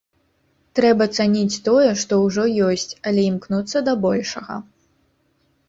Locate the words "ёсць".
2.69-2.87